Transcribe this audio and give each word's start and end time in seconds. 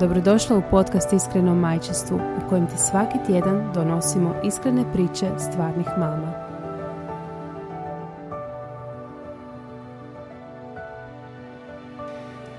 Dobrodošla 0.00 0.56
u 0.56 0.62
podcast 0.70 1.12
Iskreno 1.12 1.54
majčestvu 1.54 2.16
u 2.16 2.48
kojem 2.48 2.66
ti 2.66 2.78
svaki 2.78 3.18
tjedan 3.26 3.72
donosimo 3.74 4.34
iskrene 4.44 4.92
priče 4.92 5.26
stvarnih 5.38 5.86
mama. 5.98 6.32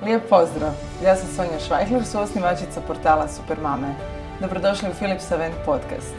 Lijep 0.04 0.30
pozdrav! 0.30 0.72
Ja 1.04 1.16
sam 1.16 1.30
Sonja 1.36 1.60
Švajhler, 1.68 2.06
suosnivačica 2.06 2.82
portala 2.88 3.28
Supermame. 3.28 3.96
Dobrodošli 4.42 4.90
u 4.90 4.94
Philips 4.94 5.32
Event 5.32 5.56
podcast. 5.66 6.14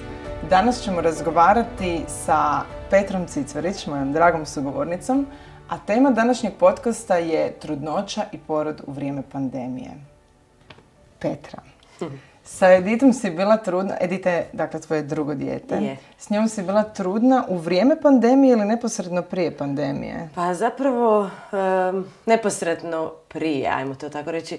Danas 0.50 0.82
ćemo 0.82 1.00
razgovarati 1.00 2.04
sa 2.08 2.60
Petrom 2.90 3.26
Cicvarić, 3.26 3.86
mojom 3.86 4.12
dragom 4.12 4.46
sugovornicom, 4.46 5.26
a 5.68 5.78
tema 5.78 6.10
današnjeg 6.10 6.52
podcasta 6.58 7.16
je 7.16 7.52
trudnoća 7.52 8.22
i 8.32 8.38
porod 8.38 8.82
u 8.86 8.92
vrijeme 8.92 9.22
pandemije. 9.32 10.07
Petra, 11.18 11.62
sa 12.44 12.72
Editom 12.72 13.12
si 13.12 13.30
bila 13.30 13.56
trudna, 13.56 13.96
Edita 14.00 14.30
je 14.30 14.46
dakle 14.52 14.80
tvoje 14.80 15.02
drugo 15.02 15.34
dijete. 15.34 15.74
Je. 15.74 15.96
S 16.18 16.30
njom 16.30 16.48
si 16.48 16.62
bila 16.62 16.82
trudna 16.82 17.44
u 17.48 17.56
vrijeme 17.56 18.00
pandemije 18.00 18.52
ili 18.52 18.64
neposredno 18.64 19.22
prije 19.22 19.56
pandemije? 19.56 20.28
Pa 20.34 20.54
zapravo 20.54 21.30
em, 21.52 22.04
neposredno 22.26 23.12
prije, 23.28 23.68
ajmo 23.68 23.94
to 23.94 24.08
tako 24.08 24.30
reći. 24.30 24.58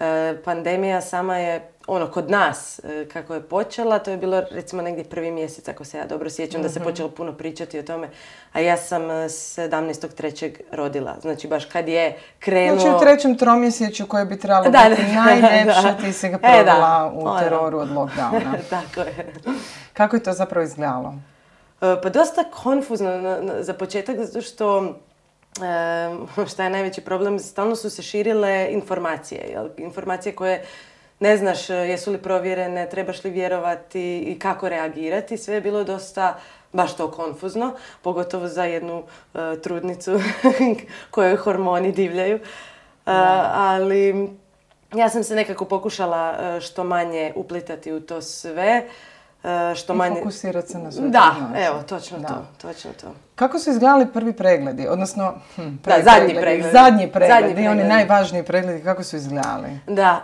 E, 0.00 0.04
pandemija 0.44 1.00
sama 1.00 1.36
je, 1.36 1.60
ono, 1.86 2.06
kod 2.06 2.30
nas, 2.30 2.78
e, 2.78 3.06
kako 3.08 3.34
je 3.34 3.42
počela, 3.42 3.98
to 3.98 4.10
je 4.10 4.16
bilo 4.16 4.42
recimo 4.50 4.82
negdje 4.82 5.04
prvi 5.04 5.30
mjesec, 5.30 5.68
ako 5.68 5.84
se 5.84 5.98
ja 5.98 6.06
dobro 6.06 6.30
sjećam, 6.30 6.62
da 6.62 6.68
se 6.68 6.80
počelo 6.80 7.08
puno 7.08 7.32
pričati 7.32 7.78
o 7.78 7.82
tome. 7.82 8.08
A 8.52 8.60
ja 8.60 8.76
sam 8.76 9.02
e, 9.02 9.14
17.3. 9.14 10.50
rodila. 10.72 11.16
Znači 11.20 11.48
baš 11.48 11.64
kad 11.64 11.88
je 11.88 12.18
krenuo... 12.38 12.78
Znači 12.78 12.96
u 12.96 13.00
trećem 13.00 13.36
tromjesečju 13.36 14.06
koje 14.06 14.24
bi 14.24 14.38
trebalo 14.38 14.70
Da, 14.70 14.86
biti 14.90 15.02
najljepše, 15.02 15.94
ti 16.00 16.12
si 16.12 16.28
ga 16.28 16.36
E, 16.36 16.40
da. 16.40 16.62
provela 16.64 17.12
u 17.14 17.20
Ono. 17.20 17.38
teroru 17.40 17.78
od 17.78 17.88
lockdowna. 17.88 18.56
tako 18.70 19.00
je. 19.00 19.32
Kako 19.92 20.16
je 20.16 20.22
to 20.22 20.32
zapravo 20.32 20.64
izgledalo? 20.64 21.14
E, 21.80 21.96
Pa 22.02 22.08
dosta 22.08 22.44
konfuzno 22.44 23.20
za 23.60 23.74
početak, 23.74 24.16
zato 24.18 24.40
što 24.40 24.84
e, 24.84 25.09
šta 26.52 26.64
je 26.64 26.70
najveći 26.70 27.00
problem, 27.00 27.38
stalno 27.38 27.76
su 27.76 27.90
se 27.90 28.02
širile 28.02 28.68
informacije. 28.70 29.40
Jel? 29.50 29.68
Informacije 29.76 30.34
koje 30.34 30.64
ne 31.20 31.36
znaš 31.36 31.70
e, 31.70 31.74
jesu 31.74 32.12
li 32.12 32.18
provjerene, 32.18 32.88
trebaš 32.88 33.24
li 33.24 33.30
vjerovati 33.30 34.18
i 34.18 34.38
kako 34.38 34.68
reagirati. 34.68 35.38
Sve 35.38 35.54
je 35.54 35.60
bilo 35.60 35.84
dosta 35.84 36.38
baš 36.72 36.96
to 36.96 37.10
konfuzno, 37.10 37.74
pogotovo 38.02 38.48
za 38.48 38.64
jednu 38.64 39.02
e, 39.34 39.60
trudnicu 39.62 40.20
kojoj 41.10 41.36
hormoni 41.36 41.92
divljaju. 41.92 42.36
E, 42.36 42.40
ali 43.52 44.28
ja 44.94 45.08
sam 45.08 45.24
se 45.24 45.34
nekako 45.34 45.64
pokušala 45.64 46.58
što 46.60 46.84
manje 46.84 47.32
uplitati 47.36 47.92
u 47.92 48.00
to 48.00 48.22
sve. 48.22 48.82
E, 49.44 49.74
Što 49.74 49.92
I 49.92 49.96
manje... 49.96 50.16
fokusirati 50.16 50.68
se 50.68 50.78
na 50.78 50.92
svoju 50.92 51.10
Da, 51.10 51.34
trudnoću. 51.36 51.62
evo, 51.62 51.82
točno 51.82 52.18
Da. 52.18 52.28
to, 52.28 52.46
točno 52.62 52.90
to. 53.00 53.14
Kako 53.34 53.58
su 53.58 53.70
izgledali 53.70 54.06
prvi 54.06 54.32
pregledi? 54.32 54.88
Odnosno, 54.88 55.34
hm, 55.56 55.62
Da, 55.84 55.94
zadnji 56.02 56.34
pregledi. 56.34 56.72
Zadnji 56.72 57.12
pregledi, 57.12 57.48
Zadnji 57.48 57.68
oni 57.68 57.84
najvažniji 57.84 58.42
pregledi, 58.42 58.84
kako 58.84 59.02
su 59.02 59.16
izgledali? 59.16 59.68
Da, 59.86 60.22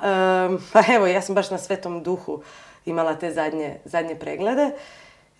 pa 0.73 0.83
evo, 0.95 1.07
ja 1.07 1.23
sam 1.23 1.35
baš 1.35 1.51
na 1.51 1.59
svetom 1.59 2.03
duhu 2.03 2.43
imala 2.85 3.15
te 3.15 3.33
zadnje, 3.33 3.77
zadnje 3.85 4.15
preglede. 4.15 4.71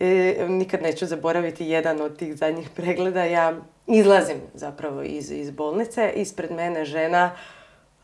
E, 0.01 0.07
nikad 0.49 0.83
neću 0.83 1.07
zaboraviti 1.07 1.67
jedan 1.67 2.01
od 2.01 2.17
tih 2.19 2.37
zadnjih 2.37 2.71
pregleda. 2.71 3.25
Ja 3.25 3.53
izlazim 3.87 4.41
zapravo 4.55 5.03
iz, 5.03 5.31
iz 5.31 5.51
bolnice, 5.51 6.13
ispred 6.15 6.51
mene 6.53 6.85
žena 6.85 7.31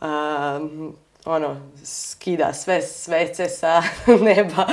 um, 0.01 0.97
ono, 1.25 1.57
skida 1.85 2.53
sve 2.53 2.83
svece 2.83 3.49
sa 3.49 3.83
neba, 4.27 4.67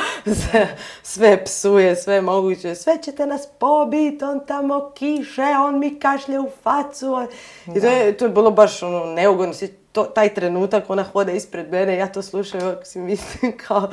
sve, 1.03 1.43
psuje, 1.43 1.95
sve 1.95 2.21
moguće, 2.21 2.75
sve 2.75 2.97
ćete 3.01 3.25
nas 3.25 3.47
pobit, 3.59 4.23
on 4.23 4.45
tamo 4.47 4.91
kiše, 4.95 5.45
on 5.65 5.79
mi 5.79 5.99
kašlje 5.99 6.39
u 6.39 6.49
facu. 6.63 7.27
I 7.75 7.81
to 7.81 7.87
je, 7.87 8.17
to 8.17 8.25
je 8.25 8.29
bilo 8.29 8.51
baš 8.51 8.83
ono, 8.83 9.05
neugodno, 9.05 9.53
to, 9.91 10.03
taj 10.03 10.33
trenutak, 10.33 10.89
ona 10.89 11.03
hoda 11.03 11.31
ispred 11.31 11.71
mene, 11.71 11.97
ja 11.97 12.07
to 12.07 12.21
slušam 12.21 12.61
ovako 12.61 12.85
si 12.85 12.99
mislim 12.99 13.57
kao, 13.67 13.89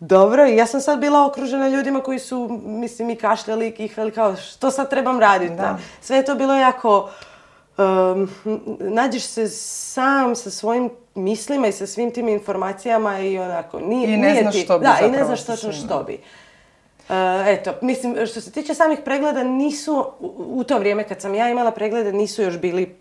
dobro, 0.00 0.46
i 0.46 0.56
ja 0.56 0.66
sam 0.66 0.80
sad 0.80 0.98
bila 0.98 1.26
okružena 1.26 1.68
ljudima 1.68 2.00
koji 2.00 2.18
su, 2.18 2.60
mislim, 2.64 3.10
i 3.10 3.16
kašljali 3.16 3.68
i 3.68 3.74
kihali, 3.74 4.10
kao, 4.10 4.36
što 4.36 4.70
sad 4.70 4.90
trebam 4.90 5.20
raditi? 5.20 5.62
Sve 6.00 6.16
je 6.16 6.24
to 6.24 6.34
bilo 6.34 6.54
jako, 6.54 7.10
um, 7.78 8.30
nađeš 8.80 9.22
se 9.22 9.48
sam 9.48 10.36
sa 10.36 10.50
svojim 10.50 10.90
mislima 11.16 11.66
i 11.66 11.72
sa 11.72 11.86
svim 11.86 12.10
tim 12.10 12.28
informacijama 12.28 13.20
i 13.20 13.38
onako, 13.38 13.80
nije, 13.80 14.14
I 14.14 14.16
ne 14.16 14.28
nije 14.28 14.42
znaš 14.42 14.54
ti, 14.54 14.60
što 14.60 14.78
bi 14.78 14.84
Da, 14.84 14.98
i 15.06 15.10
ne 15.10 15.24
znaš 15.24 15.44
točno 15.44 15.72
što 15.72 16.02
bi. 16.02 16.14
Uh, 17.08 17.14
eto, 17.46 17.74
mislim, 17.82 18.26
što 18.26 18.40
se 18.40 18.52
tiče 18.52 18.74
samih 18.74 18.98
pregleda, 19.04 19.42
nisu, 19.42 20.06
u, 20.20 20.34
u 20.60 20.64
to 20.64 20.78
vrijeme 20.78 21.04
kad 21.04 21.20
sam 21.20 21.34
ja 21.34 21.48
imala 21.50 21.70
preglede, 21.70 22.12
nisu 22.12 22.42
još 22.42 22.58
bili 22.58 22.96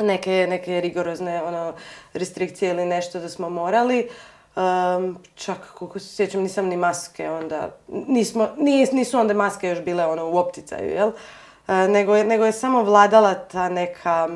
neke, 0.00 0.46
neke 0.50 0.80
rigorozne 0.80 1.42
ono, 1.42 1.72
restrikcije 2.12 2.70
ili 2.70 2.86
nešto 2.86 3.20
da 3.20 3.28
smo 3.28 3.48
morali. 3.50 4.08
Um, 4.56 5.18
čak, 5.34 5.58
koliko 5.78 5.98
se 5.98 6.14
sjećam, 6.14 6.42
nisam 6.42 6.66
ni 6.66 6.76
maske 6.76 7.30
onda, 7.30 7.70
nismo, 7.88 8.48
nis- 8.56 8.92
nisu 8.92 9.18
onda 9.18 9.34
maske 9.34 9.68
još 9.68 9.80
bile 9.80 10.06
ono, 10.06 10.30
u 10.30 10.36
opticaju, 10.36 10.90
jel? 10.90 11.08
Uh, 11.08 11.74
nego, 11.88 12.16
je, 12.16 12.24
nego 12.24 12.44
je 12.44 12.52
samo 12.52 12.82
vladala 12.82 13.34
ta 13.34 13.68
neka 13.68 14.28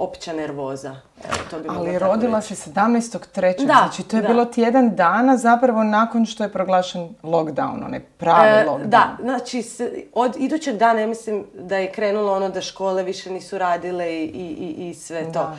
opća 0.00 0.32
nervoza. 0.32 0.96
Evo, 1.24 1.36
to 1.50 1.58
bi 1.58 1.68
Ali 1.70 1.98
rodila 1.98 2.38
reći. 2.38 2.54
si 2.54 2.70
17.3. 2.70 3.56
Da, 3.58 3.64
znači 3.64 4.02
to 4.02 4.16
je 4.16 4.22
da. 4.22 4.28
bilo 4.28 4.44
tjedan 4.44 4.94
dana 4.96 5.36
zapravo 5.36 5.84
nakon 5.84 6.26
što 6.26 6.42
je 6.42 6.48
proglašen 6.48 7.08
lockdown, 7.22 7.84
onaj 7.84 8.00
pravi 8.00 8.48
E, 8.50 8.66
lockdown. 8.66 8.86
Da, 8.86 9.16
znači 9.22 9.64
od 10.12 10.36
idućeg 10.38 10.76
dana 10.76 11.00
ja 11.00 11.06
mislim 11.06 11.46
da 11.54 11.76
je 11.76 11.92
krenulo 11.92 12.32
ono 12.34 12.48
da 12.48 12.60
škole 12.60 13.02
više 13.02 13.30
nisu 13.30 13.58
radile 13.58 14.12
i, 14.12 14.24
i, 14.24 14.46
i, 14.78 14.90
i 14.90 14.94
sve 14.94 15.32
to. 15.32 15.52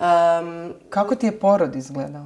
Um, 0.00 0.72
Kako 0.90 1.14
ti 1.14 1.26
je 1.26 1.38
porod 1.40 1.76
izgledao? 1.76 2.24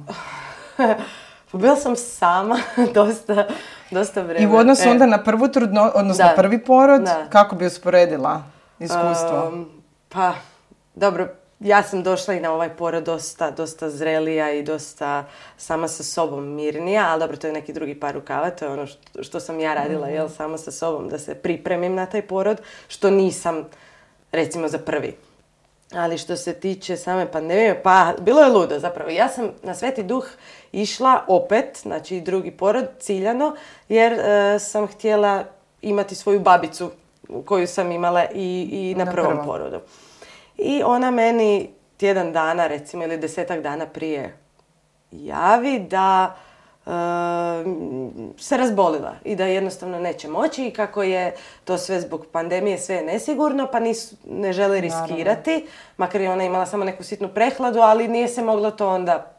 pa 1.51 1.57
bila 1.57 1.75
sam 1.75 1.95
sama 1.95 2.57
dosta, 2.93 3.47
dosta 3.91 4.21
I 4.21 4.23
vremena. 4.23 4.53
u 4.53 4.57
odnosu 4.57 4.87
E, 4.87 4.91
onda 4.91 5.05
na 5.05 5.23
prvu 5.23 5.47
trudno, 5.47 5.91
odnosno 5.95 6.25
Da. 6.25 6.33
prvi 6.35 6.59
porod, 6.59 7.01
Da. 7.01 7.25
kako 7.29 7.55
bi 7.55 7.65
usporedila 7.65 8.43
iskustvo? 8.79 9.47
um, 9.47 9.69
pa, 10.09 10.33
dobro, 10.95 11.27
ja 11.63 11.83
sam 11.83 12.03
došla 12.03 12.33
i 12.33 12.39
na 12.39 12.53
ovaj 12.53 12.69
porod 12.69 13.03
dosta, 13.03 13.51
dosta 13.51 13.89
zrelija 13.89 14.51
i 14.51 14.63
dosta 14.63 15.25
sama 15.57 15.87
sa 15.87 16.03
sobom 16.03 16.55
mirnija, 16.55 17.07
ali 17.09 17.19
dobro, 17.19 17.37
to 17.37 17.47
je 17.47 17.53
neki 17.53 17.73
drugi 17.73 17.99
par 17.99 18.13
rukava, 18.13 18.49
to 18.49 18.65
je 18.65 18.71
ono 18.71 18.87
što, 18.87 19.23
što 19.23 19.39
sam 19.39 19.59
ja 19.59 19.73
radila, 19.73 20.07
jel, 20.07 20.29
sama 20.29 20.57
sa 20.57 20.71
sobom, 20.71 21.09
da 21.09 21.19
se 21.19 21.35
pripremim 21.35 21.95
na 21.95 22.05
taj 22.05 22.21
porod, 22.21 22.61
što 22.87 23.09
nisam, 23.09 23.65
recimo, 24.31 24.67
za 24.67 24.77
prvi. 24.77 25.15
Ali 25.95 26.17
što 26.17 26.35
se 26.35 26.53
tiče 26.53 26.97
same 26.97 27.31
pandemije, 27.31 27.83
pa 27.83 28.13
bilo 28.19 28.41
je 28.41 28.49
ludo 28.49 28.79
zapravo. 28.79 29.09
Ja 29.09 29.29
sam 29.29 29.49
na 29.63 29.75
Sveti 29.75 30.03
Duh 30.03 30.25
išla 30.71 31.23
opet, 31.27 31.79
znači 31.81 32.21
drugi 32.21 32.51
porod, 32.51 32.85
ciljano, 32.99 33.55
jer 33.89 34.13
e, 34.13 34.59
sam 34.59 34.87
htjela 34.87 35.43
imati 35.81 36.15
svoju 36.15 36.39
babicu 36.39 36.91
koju 37.45 37.67
sam 37.67 37.91
imala 37.91 38.25
i, 38.33 38.69
i 38.71 38.95
na, 38.97 39.05
Na 39.05 39.11
prvom 39.11 39.31
prvom. 39.31 39.45
porodu. 39.45 39.79
I 40.61 40.83
ona 40.85 41.11
meni 41.11 41.73
tjedan 41.97 42.33
dana, 42.33 42.67
recimo, 42.67 43.03
ili 43.03 43.17
desetak 43.17 43.61
dana 43.61 43.85
prije 43.85 44.37
javi 45.11 45.79
da 45.79 46.35
e, 46.85 46.89
se 48.37 48.57
razbolila 48.57 49.15
i 49.23 49.35
da 49.35 49.45
jednostavno 49.45 49.99
neće 49.99 50.27
moći 50.27 50.67
i 50.67 50.71
kako 50.71 51.03
je 51.03 51.35
to 51.63 51.77
sve 51.77 52.01
zbog 52.01 52.25
pandemije 52.31 52.77
sve 52.77 52.95
je 52.95 53.05
nesigurno 53.05 53.67
pa 53.71 53.79
nisu, 53.79 54.15
ne 54.29 54.53
žele 54.53 54.81
riskirati, 54.81 55.67
makar 55.97 56.21
je 56.21 56.31
ona 56.31 56.43
imala 56.43 56.65
samo 56.65 56.83
neku 56.83 57.03
sitnu 57.03 57.27
prehladu, 57.27 57.79
ali 57.79 58.07
nije 58.07 58.27
se 58.27 58.41
moglo 58.41 58.71
to 58.71 58.89
onda 58.89 59.33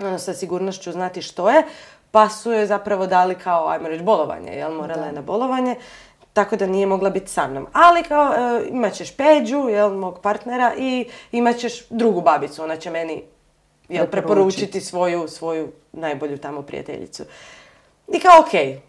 ono, 0.00 0.18
sa 0.18 0.34
sigurnošću 0.34 0.92
znati 0.92 1.22
što 1.22 1.50
je, 1.50 1.62
pa 2.10 2.28
su 2.28 2.52
joj 2.52 2.66
zapravo 2.66 3.06
dali 3.06 3.34
kao, 3.34 3.68
ajmo 3.68 3.88
reći, 3.88 4.04
bolovanje, 4.04 4.52
jel, 4.52 4.74
morala 4.74 5.06
je 5.06 5.12
na 5.12 5.22
bolovanje, 5.22 5.76
tako 6.34 6.56
da 6.56 6.66
nije 6.66 6.86
mogla 6.86 7.10
biti 7.10 7.30
sa 7.30 7.48
mnom. 7.48 7.66
Ali 7.72 8.02
kao, 8.02 8.32
e, 8.34 8.68
imat 8.68 8.92
ćeš 8.92 9.16
Peđu, 9.16 9.68
jel, 9.68 9.90
mog 9.90 10.20
partnera, 10.20 10.72
i 10.78 11.08
imat 11.32 11.56
ćeš 11.56 11.88
drugu 11.88 12.20
babicu, 12.20 12.62
ona 12.62 12.76
će 12.76 12.90
meni 12.90 13.24
jel, 13.88 14.06
Preporučiti. 14.06 14.80
svoju, 14.80 15.28
svoju 15.28 15.72
najbolju 15.92 16.38
tamo 16.38 16.62
prijateljicu. 16.62 17.24
I 18.08 18.20
kao, 18.20 18.40
okej, 18.40 18.80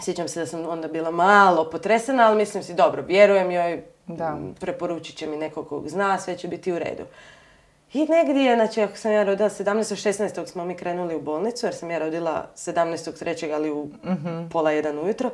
Sjećam 0.00 0.28
se 0.28 0.40
da 0.40 0.46
sam 0.46 0.68
onda 0.68 0.88
bila 0.88 1.10
malo 1.10 1.70
potresena, 1.70 2.26
ali 2.26 2.36
mislim 2.36 2.62
si 2.62 2.74
dobro, 2.74 3.02
vjerujem 3.02 3.50
joj, 3.50 3.84
Da. 4.06 4.26
m, 4.26 4.54
preporučit 4.60 5.16
će 5.16 5.26
mi 5.26 5.36
nekog 5.36 5.68
kog 5.68 5.88
zna, 5.88 6.18
sve 6.18 6.36
će 6.36 6.48
biti 6.48 6.72
u 6.72 6.78
redu. 6.78 7.02
I 7.92 8.06
negdje, 8.06 8.54
znači 8.54 8.82
ako 8.82 8.96
sam 8.96 9.12
ja 9.12 9.22
rodila 9.22 9.48
17. 9.48 10.08
16. 10.10 10.46
smo 10.46 10.64
mi 10.64 10.74
krenuli 10.74 11.14
u 11.14 11.20
bolnicu, 11.20 11.66
jer 11.66 11.74
sam 11.74 11.90
ja 11.90 11.98
rodila 11.98 12.46
17.3. 12.56 13.54
ali 13.54 13.70
u 13.70 13.88
pola 14.52 14.70
jedan 14.70 14.98
ujutro. 14.98 15.30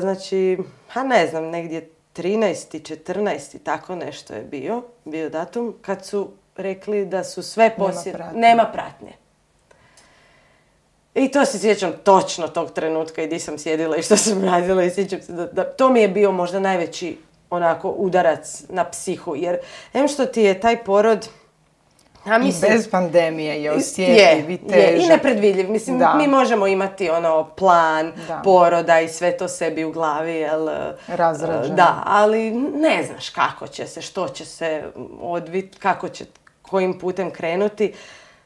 Znači, 0.00 0.58
ha 0.88 1.02
ne 1.02 1.26
znam, 1.26 1.44
negdje 1.44 1.90
13. 2.16 2.96
14. 3.14 3.58
tako 3.62 3.94
nešto 3.94 4.34
je 4.34 4.42
bio, 4.42 4.82
bio 5.04 5.30
datum, 5.30 5.74
kad 5.82 6.06
su 6.06 6.30
rekli 6.56 7.06
da 7.06 7.24
su 7.24 7.42
sve 7.42 7.76
posje... 7.76 8.12
pratnje. 8.12 8.40
Nema 8.40 8.64
pratnje. 8.72 9.12
I 11.14 11.28
to 11.28 11.44
se 11.44 11.58
sjećam 11.58 11.92
točno 12.04 12.48
tog 12.48 12.72
trenutka 12.72 13.22
i 13.22 13.26
di 13.26 13.38
sam 13.38 13.58
sjedila 13.58 13.96
i 13.96 14.02
što 14.02 14.16
sam 14.16 14.44
radila 14.44 14.84
i 14.84 14.90
sjećam 14.90 15.22
se 15.22 15.32
da, 15.32 15.46
da 15.46 15.64
to 15.64 15.90
mi 15.90 16.00
je 16.00 16.08
bio 16.08 16.32
možda 16.32 16.60
najveći 16.60 17.18
onako 17.50 17.90
udarac 17.90 18.62
na 18.68 18.90
psihu 18.90 19.36
jer 19.36 19.58
em 19.92 20.08
što 20.08 20.26
ti 20.26 20.42
je 20.42 20.60
taj 20.60 20.84
porod 20.84 21.28
a 22.24 22.36
I 22.36 22.38
mislim, 22.38 22.72
bez 22.72 22.90
pandemije 22.90 23.54
je 23.54 23.62
je, 23.62 23.72
osjetljiv 23.72 24.50
i 24.50 24.52
je, 24.52 24.58
težak. 24.60 25.04
i 25.04 25.08
nepredvidljiv. 25.08 25.70
Mislim, 25.70 25.98
Da. 25.98 26.14
mi 26.14 26.28
možemo 26.28 26.66
imati 26.66 27.10
ono 27.10 27.44
plan 27.46 28.12
Da. 28.28 28.40
poroda 28.44 29.00
i 29.00 29.08
sve 29.08 29.36
to 29.36 29.48
sebi 29.48 29.84
u 29.84 29.92
glavi, 29.92 30.34
jel? 30.34 30.68
Razrađeno. 31.08 31.74
Da, 31.74 32.02
ali 32.06 32.50
ne 32.50 33.02
znaš 33.02 33.30
kako 33.30 33.66
će 33.66 33.86
se, 33.86 34.02
što 34.02 34.28
će 34.28 34.44
se 34.44 34.82
odvit, 35.20 35.78
kako 35.78 36.08
će, 36.08 36.24
kojim 36.62 36.98
putem 36.98 37.30
krenuti. 37.30 37.92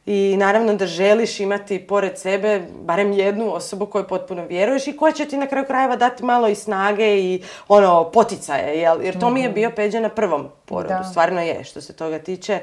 I 0.07 0.37
naravno 0.39 0.75
da 0.75 0.87
želiš 0.87 1.41
imati 1.41 1.79
pored 1.81 2.19
sebe 2.19 2.63
barem 2.81 3.13
jednu 3.13 3.55
osobu 3.55 3.87
koju 3.87 4.07
potpuno 4.07 4.45
vjeruješ 4.45 4.87
i 4.87 4.97
koja 4.97 5.13
će 5.13 5.25
ti 5.25 5.37
na 5.37 5.47
kraju 5.47 5.67
krajeva 5.67 5.97
dati 5.97 6.25
malo 6.25 6.49
i 6.49 6.55
snage 6.55 7.17
i 7.17 7.43
ono 7.69 8.05
poticaje, 8.05 8.79
jel? 8.79 9.03
Jer 9.03 9.19
to 9.19 9.31
mi 9.31 9.41
je 9.43 9.49
bio 9.49 9.71
Peđa 9.71 10.01
na 10.01 10.09
prvom 10.09 10.49
porodu, 10.65 10.89
Da. 10.89 11.05
stvarno 11.05 11.41
je 11.41 11.65
što 11.65 11.81
se 11.81 11.93
toga 11.93 12.19
tiče. 12.19 12.59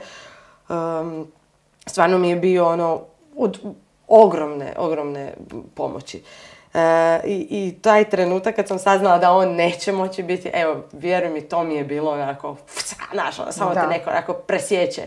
Um, 0.69 1.27
stvarno 1.87 2.17
mi 2.17 2.29
je 2.29 2.35
bio 2.35 2.67
ono 2.67 3.01
od 3.37 3.59
ogromne, 4.07 4.73
ogromne 4.77 5.33
pomoći. 5.75 6.23
E, 6.73 7.19
i, 7.25 7.47
I 7.49 7.75
taj 7.81 8.09
trenutak 8.09 8.55
kad 8.55 8.67
sam 8.67 8.79
saznala 8.79 9.17
da 9.17 9.31
on 9.31 9.55
neće 9.55 9.91
moći 9.91 10.23
biti, 10.23 10.49
evo, 10.53 10.75
vjeruj 10.91 11.29
mi, 11.29 11.41
to 11.41 11.63
mi 11.63 11.75
je 11.75 11.83
bilo 11.83 12.11
onako, 12.11 12.55
znaš, 13.13 13.39
ono, 13.39 13.51
samo 13.51 13.73
Da. 13.73 13.81
te 13.81 13.87
neko 13.87 14.09
onako 14.09 14.33
presjeće. 14.33 15.01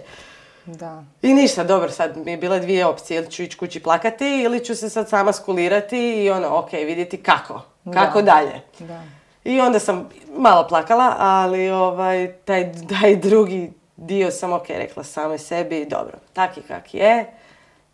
Da. 0.66 1.05
I 1.22 1.34
ništa, 1.34 1.64
dobro, 1.64 1.90
sad 1.90 2.16
mi 2.16 2.31
je 2.31 2.37
bile 2.37 2.61
dvije 2.61 2.87
opcije, 2.87 3.19
ili 3.19 3.31
ću 3.31 3.43
ići 3.43 3.58
kući 3.58 3.82
plakati 3.82 4.43
ili 4.43 4.64
ću 4.64 4.75
se 4.75 4.90
sad 4.90 5.08
sama 5.08 5.32
skulirati 5.32 5.99
i 5.99 6.31
ono, 6.31 6.58
ok, 6.58 6.72
vidjeti 6.72 7.16
kako, 7.22 7.61
kako 7.94 8.22
Da. 8.22 8.32
dalje. 8.32 8.61
Da. 8.78 9.02
I 9.44 9.61
onda 9.61 9.78
sam 9.78 10.08
malo 10.37 10.66
plakala, 10.69 11.14
ali 11.19 11.70
ovaj, 11.70 12.32
taj, 12.44 12.72
taj 12.88 13.16
drugi 13.16 13.72
dio 13.98 14.30
sam 14.30 14.52
ok 14.52 14.68
rekla 14.68 15.04
samoj 15.04 15.38
sebi, 15.38 15.84
dobro, 15.84 16.18
taki 16.32 16.62
kak 16.62 16.94
je, 16.94 17.26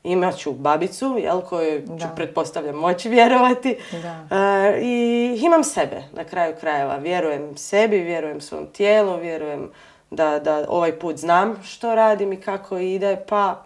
imat 0.03 0.37
ću 0.37 0.53
babicu, 0.53 1.17
jel, 1.19 1.41
koju 1.41 1.81
ću 1.87 1.93
Da. 1.95 2.13
pretpostavljam 2.17 2.77
moći 2.77 3.09
vjerovati. 3.09 3.77
Da. 4.03 4.37
E, 4.37 4.81
I 4.83 5.41
imam 5.43 5.65
sebe 5.65 6.03
na 6.13 6.25
kraju 6.25 6.55
krajeva, 6.61 6.97
vjerujem 6.97 7.57
sebi, 7.57 7.99
vjerujem 7.99 8.41
svom 8.41 8.67
tijelu, 8.67 9.17
vjerujem 9.17 9.71
da, 10.11 10.39
da 10.39 10.65
ovaj 10.69 10.99
put 10.99 11.17
znam 11.17 11.63
što 11.63 11.95
radim 11.95 12.33
i 12.33 12.41
kako 12.41 12.79
ide, 12.79 13.25
pa 13.29 13.65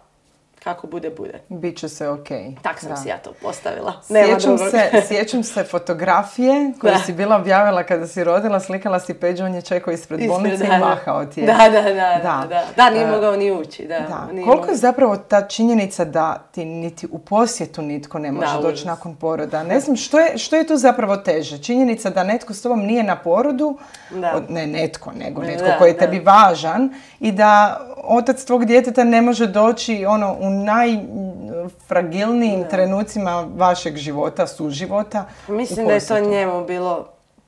kako 0.59 0.87
bude, 0.87 1.09
bude. 1.09 1.39
Biće 1.49 1.89
se 1.89 2.07
okej. 2.09 2.55
Tak 2.61 2.79
sam 2.79 2.89
Da. 2.89 2.95
si 2.95 3.09
ja 3.09 3.17
to 3.17 3.31
postavila. 3.33 3.93
Nema 4.09 4.27
Sjećam 4.27 4.55
drugog. 4.55 4.71
se, 4.71 5.01
sjećam 5.03 5.43
se 5.43 5.63
fotografije 5.63 6.71
koje 6.81 6.93
Da. 6.93 6.99
si 6.99 7.13
bila 7.13 7.35
objavila 7.35 7.83
kada 7.83 8.07
si 8.07 8.23
rodila, 8.23 8.59
slikala 8.59 8.99
si 8.99 9.13
Peđu, 9.13 9.43
on 9.45 9.55
je 9.55 9.61
čekao 9.61 9.93
ispred 9.93 10.19
Ispred, 10.19 10.29
bolnice 10.31 10.57
da, 10.59 10.75
i 10.75 10.79
mahao 10.79 11.25
ti 11.25 11.41
je. 11.41 11.45
Da, 11.47 11.57
da, 11.65 11.81
da, 11.81 11.93
da, 11.93 12.19
Da. 12.23 12.45
da. 12.49 12.63
Da, 12.75 12.89
nije 12.89 13.07
mogao 13.07 13.35
ni 13.35 13.51
ući, 13.53 13.83
da. 13.83 13.99
Da. 13.99 14.27
nije 14.27 14.45
Koliko 14.45 14.51
je 14.55 14.59
mogao. 14.61 14.75
zapravo 14.75 15.17
ta 15.17 15.41
činjenica 15.43 16.05
da 16.05 16.43
ti 16.51 16.65
niti 16.65 17.07
u 17.11 17.19
posjetu 17.19 17.81
nitko 17.81 18.19
ne 18.19 18.31
može 18.31 18.55
Da, 18.55 18.61
doći 18.61 18.87
nakon 18.87 19.15
poroda? 19.15 19.63
Ne 19.63 19.79
znam, 19.79 19.95
što 19.95 20.19
je, 20.19 20.37
što 20.37 20.55
je 20.55 20.67
tu 20.67 20.77
zapravo 20.77 21.17
teže? 21.17 21.57
Činjenica 21.59 22.09
da 22.09 22.23
netko 22.23 22.53
s 22.53 22.61
tobom 22.61 22.79
nije 22.79 23.03
na 23.03 23.15
porodu, 23.15 23.77
Da. 24.11 24.33
od- 24.35 24.49
ne 24.49 24.67
netko, 24.67 25.11
nego 25.13 25.41
netko 25.41 25.65
da, 25.65 25.77
koji 25.77 25.89
je 25.89 25.93
da. 25.93 25.99
tebi 25.99 26.19
važan 26.19 26.89
i 27.19 27.31
da 27.31 27.79
otac 27.97 28.43
tvog 28.43 28.65
djeteta 28.65 29.03
ne 29.03 29.21
može 29.21 29.47
doći 29.47 30.05
ono 30.05 30.35
u 30.39 30.48
najfragilnijim 30.49 32.63
trenucima 32.69 33.47
vašeg 33.55 33.97
života, 33.97 34.47
suživota. 34.47 35.25
Mislim 35.47 35.87
da 35.87 35.93
je 35.93 35.99
to 36.01 36.19
njemu 36.19 36.65
bilo 36.65 37.07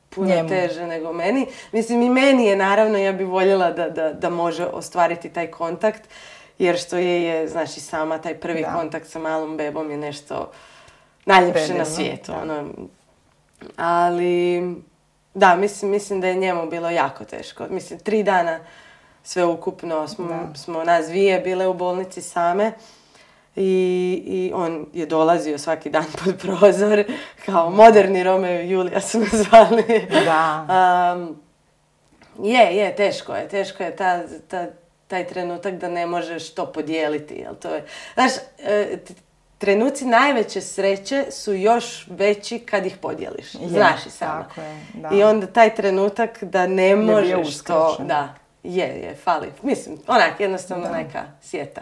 puno 0.10 0.28
Njemu. 0.28 0.50
teže 0.50 0.88
nego 0.88 1.14
meni. 1.14 1.48
Mislim 1.72 2.02
i 2.02 2.10
meni 2.10 2.46
je 2.46 2.56
naravno, 2.56 2.98
ja 2.98 3.12
bi 3.12 3.24
voljela 3.24 3.72
da, 3.72 3.90
da, 3.90 4.14
da 4.14 4.30
može 4.30 4.66
ostvariti 4.66 5.30
taj 5.30 5.48
kontakt. 5.48 6.02
Jer 6.60 6.78
što 6.78 6.98
je, 6.98 7.24
je, 7.24 7.48
znaš 7.48 7.78
i 7.78 7.80
sama, 7.80 8.18
taj 8.18 8.36
prvi 8.36 8.62
Da. 8.62 8.74
kontakt 8.74 9.08
sa 9.08 9.20
malom 9.20 9.58
bebom 9.58 9.92
je 9.92 9.98
nešto 9.98 10.52
najljepše 11.26 11.60
na 11.60 11.66
Predivno, 11.66 11.86
svijetu. 11.86 12.32
da. 12.32 12.38
Ono. 12.38 12.70
Ali, 13.78 14.76
da, 15.34 15.56
mislim, 15.56 15.92
mislim 15.92 16.22
da 16.22 16.28
je 16.28 16.36
njemu 16.36 16.70
bilo 16.70 16.90
jako 16.90 17.24
teško. 17.24 17.64
Mislim, 17.70 18.00
tri 18.00 18.24
dana 18.24 18.60
sve 19.24 19.46
ukupno 19.46 20.08
smo, 20.08 20.28
Da. 20.28 20.56
smo 20.56 20.84
nas 20.84 21.08
dvije 21.08 21.40
bile 21.40 21.68
u 21.68 21.74
bolnici 21.74 22.22
same. 22.22 22.72
I, 23.56 23.64
I 24.26 24.52
on 24.56 24.86
je 24.94 25.06
dolazio 25.06 25.58
svaki 25.58 25.90
dan 25.90 26.06
pod 26.26 26.38
prozor, 26.38 27.04
kao 27.46 27.70
moderni 27.70 28.24
Romeo 28.24 28.62
i 28.62 28.70
Julija 28.70 29.02
su 29.02 29.20
me 29.20 29.26
zvali. 29.26 30.08
Da. 30.26 30.68
Um, 31.16 31.42
je, 32.40 32.76
je, 32.76 32.96
teško 32.96 33.36
je, 33.36 33.48
teško 33.48 33.84
je 33.84 33.96
ta, 33.96 34.20
ta, 34.48 34.66
taj 35.08 35.28
trenutak 35.28 35.74
da 35.74 35.90
ne 35.90 36.06
možeš 36.06 36.54
to 36.54 36.66
podijeliti, 36.66 37.34
jel 37.34 37.56
to 37.56 37.76
je, 37.76 37.86
znaš, 38.14 38.32
e, 38.60 38.98
trenuci 39.58 40.06
najveće 40.06 40.62
sreće 40.62 41.26
su 41.32 41.54
još 41.54 42.08
veći 42.10 42.60
kad 42.60 42.86
ih 42.86 42.98
podijeliš, 42.98 43.56
Je, 43.56 43.68
znaš 43.70 44.06
i 44.06 44.10
sama. 44.10 44.44
tako 44.44 44.62
je, 44.62 44.86
da. 44.94 45.10
I 45.14 45.24
onda 45.24 45.48
taj 45.48 45.76
trenutak 45.76 46.44
da 46.44 46.68
ne 46.68 46.96
možeš 46.96 47.64
to, 47.64 47.98
da, 48.00 48.36
je, 48.64 48.86
je, 48.88 49.16
fali, 49.16 49.52
mislim, 49.64 49.98
onak, 50.08 50.40
jednostavno 50.40 50.90
neka 50.90 51.24
sjeta. 51.42 51.82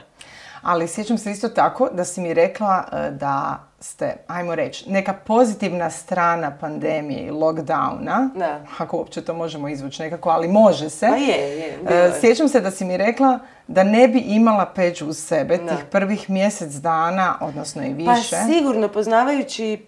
Ali 0.62 0.88
sjećam 0.88 1.18
se 1.18 1.32
isto 1.32 1.50
tako 1.50 1.90
da 1.90 2.06
si 2.06 2.22
mi 2.22 2.34
rekla 2.34 2.84
e, 2.94 3.12
da 3.12 3.60
ste, 3.80 4.16
ajmo 4.28 4.56
reći, 4.56 4.90
neka 4.90 5.14
pozitivna 5.16 5.90
strana 5.90 6.52
pandemije 6.52 7.22
i 7.22 7.32
lockdowna, 7.32 8.30
Da. 8.36 8.62
ako 8.78 8.98
uopće 8.98 9.22
to 9.22 9.34
možemo 9.34 9.68
izvući 9.70 10.02
nekako, 10.02 10.30
ali 10.30 10.48
može 10.48 10.90
se. 10.90 11.08
Pa 11.08 11.16
je, 11.16 11.58
je, 11.58 11.80
E, 11.90 11.96
je. 11.96 12.14
Sjećam 12.22 12.48
se 12.48 12.62
da 12.62 12.72
si 12.72 12.86
mi 12.86 12.98
rekla 12.98 13.40
da 13.68 13.84
ne 13.84 14.08
bi 14.08 14.20
imala 14.20 14.66
peđu 14.66 15.06
uz 15.08 15.18
sebe 15.18 15.58
Da. 15.58 15.68
tih 15.68 15.86
prvih 15.86 16.30
mjesec 16.30 16.72
dana, 16.72 17.36
odnosno 17.42 17.84
i 17.84 18.06
Pa 18.06 18.12
više. 18.14 18.36
sigurno, 18.48 18.88
poznavajući 18.88 19.86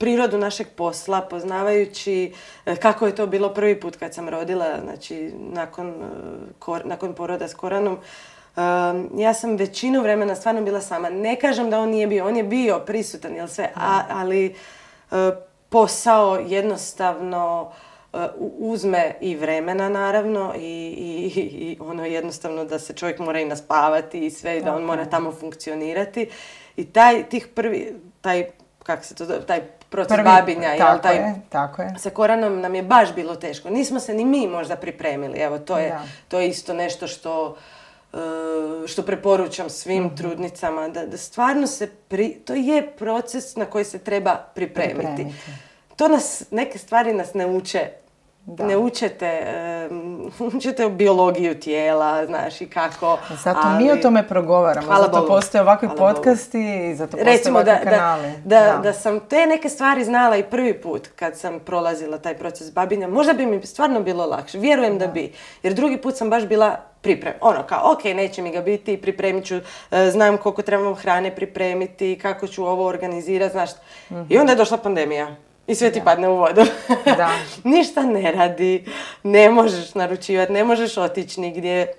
prirodu 0.00 0.38
našeg 0.38 0.66
posla, 0.76 1.20
poznavajući 1.20 2.32
e, 2.66 2.76
kako 2.76 3.06
je 3.06 3.14
to 3.14 3.26
bilo 3.26 3.54
prvi 3.54 3.80
put 3.80 3.96
kad 3.96 4.14
sam 4.14 4.28
rodila, 4.28 4.66
znači 4.84 5.32
nakon, 5.38 5.88
e, 5.88 5.94
kor- 6.58 6.86
nakon 6.86 7.14
poroda 7.14 7.48
s 7.48 7.54
Koranom, 7.54 7.98
ja 9.16 9.34
sam 9.34 9.56
većinu 9.56 10.02
vremena 10.02 10.34
stvarno 10.34 10.62
bila 10.62 10.80
sama. 10.80 11.10
Ne 11.10 11.36
kažem 11.40 11.70
da 11.70 11.80
on 11.80 11.88
nije 11.90 12.06
bio, 12.06 12.26
on 12.26 12.36
je 12.36 12.42
bio 12.44 12.78
prisutan, 12.78 13.34
jel 13.34 13.48
sve, 13.48 13.70
a- 13.74 14.02
ali 14.10 14.46
e, 14.46 14.54
posao 15.68 16.38
jednostavno 16.46 17.72
uzme 18.58 19.14
i 19.20 19.36
vremena 19.36 19.88
naravno 19.88 20.54
i, 20.56 20.60
i, 20.60 21.40
i 21.40 21.76
ono 21.80 22.04
jednostavno 22.06 22.64
da 22.64 22.78
se 22.78 22.92
čovjek 22.94 23.18
mora 23.18 23.40
i 23.40 23.44
naspavati 23.44 24.26
i 24.26 24.30
sve 24.30 24.58
i 24.58 24.62
da 24.62 24.74
on 24.74 24.82
mora 24.82 25.04
tamo 25.04 25.32
funkcionirati. 25.32 26.28
I 26.76 26.84
taj 26.84 27.28
tih 27.28 27.46
prvi 27.54 27.94
taj 28.20 28.50
kak 28.90 29.04
se 29.04 29.14
to 29.14 29.24
zove, 29.24 29.40
taj 29.42 29.60
proces 29.88 30.08
Prvi- 30.10 30.24
babinja 30.24 30.68
jel, 30.68 30.78
tako 30.78 30.98
taj 30.98 31.16
je, 31.16 31.34
tako 31.48 31.82
je. 31.82 31.94
sa 31.98 32.10
Koranom 32.10 32.60
nam 32.60 32.74
je 32.74 32.82
baš 32.84 33.14
bilo 33.14 33.36
teško. 33.36 33.70
Nismo 33.70 34.00
se 34.00 34.14
ni 34.14 34.24
mi 34.24 34.46
možda 34.48 34.76
pripremili. 34.76 35.38
Evo, 35.38 35.58
to 35.60 35.78
je, 35.78 35.88
Da. 35.88 36.00
to 36.28 36.40
je 36.40 36.48
isto 36.48 36.74
nešto 36.74 37.06
što, 37.06 37.56
e, 38.12 38.16
što 38.86 39.02
preporučam 39.02 39.70
svim 39.70 40.04
Mhm. 40.04 40.14
trudnicama. 40.16 40.88
Da, 40.88 41.06
da 41.06 41.16
stvarno 41.18 41.66
se, 41.66 41.88
pri, 42.08 42.34
to 42.34 42.54
je 42.54 42.86
proces 42.88 43.56
na 43.56 43.64
koji 43.66 43.84
se 43.84 43.98
treba 44.00 44.34
pripremiti. 44.54 44.96
Pripremiti. 45.06 45.34
To 45.96 46.08
nas, 46.08 46.26
neke 46.50 46.78
stvari 46.78 47.12
nas 47.12 47.34
ne 47.34 47.46
uče. 47.48 47.88
Da. 48.50 48.66
Ne 48.66 48.76
učete, 48.76 49.42
em, 49.86 50.20
učete 50.48 50.86
o 50.86 50.90
biologiju 50.90 51.54
tijela, 51.56 52.26
znaš 52.26 52.60
i 52.60 52.66
kako. 52.66 53.18
Zato 53.34 53.68
mi 53.70 53.84
o 53.84 53.92
ali- 53.92 54.00
tome 54.00 54.28
progovaramo, 54.28 54.86
Hvala 54.86 55.02
zato 55.02 55.12
Bogu. 55.12 55.28
postoje 55.28 55.62
ovakvi 55.62 55.88
Hvala 55.88 56.00
Bogu. 56.02 56.14
podcasti 56.14 56.58
i 56.82 56.94
zato 56.94 57.10
postoje 57.10 57.24
Recimo 57.26 57.62
da, 57.62 57.70
ovakvi 57.70 57.84
da, 57.84 57.90
kanali. 57.92 58.32
da, 58.44 58.80
da 58.82 58.92
sam 58.92 59.20
te 59.20 59.46
neke 59.46 59.68
stvari 59.68 60.04
znala 60.04 60.36
i 60.36 60.42
prvi 60.44 60.74
put 60.74 61.08
kad 61.08 61.38
sam 61.38 61.58
prolazila 61.60 62.18
taj 62.18 62.34
proces 62.34 62.72
babinja, 62.72 63.08
možda 63.08 63.32
bi 63.32 63.46
mi 63.46 63.62
stvarno 63.64 64.00
bilo 64.00 64.26
lakše. 64.26 64.58
Vjerujem 64.58 64.98
da, 64.98 65.06
bi. 65.06 65.32
Jer 65.62 65.74
drugi 65.74 65.96
put 65.96 66.16
sam 66.16 66.30
baš 66.30 66.44
bila 66.44 66.70
priprem. 67.00 67.34
Ono 67.40 67.62
kao, 67.62 67.92
ok, 67.92 68.04
neće 68.04 68.42
mi 68.42 68.50
ga 68.50 68.60
biti, 68.60 68.96
pripremit 68.96 69.44
ću, 69.44 69.54
e, 69.90 70.10
znam 70.10 70.36
koliko 70.36 70.62
trebam 70.62 70.94
hrane 70.94 71.34
pripremiti, 71.36 72.18
kako 72.18 72.46
ću 72.46 72.64
ovo 72.64 72.86
organizirati, 72.86 73.52
znaš. 73.52 73.70
I 74.28 74.38
onda 74.38 74.52
je 74.52 74.56
došla 74.56 74.76
pandemija. 74.76 75.36
I 75.66 75.74
sve 75.74 75.92
ti 75.92 76.00
padne 76.04 76.28
u 76.28 76.36
vodu. 76.36 76.62
Da. 77.16 77.30
Ništa 77.64 78.02
ne 78.02 78.32
radi, 78.32 78.84
ne 79.22 79.50
možeš 79.50 79.94
naručivati, 79.94 80.52
ne 80.52 80.64
možeš 80.64 80.96
otići 80.96 81.40
nigdje. 81.40 81.92